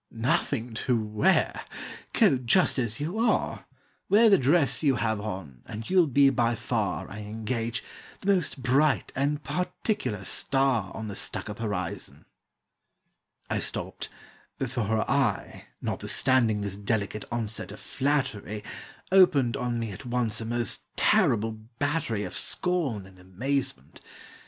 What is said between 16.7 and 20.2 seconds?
delicate onset of flattery, Opened on me at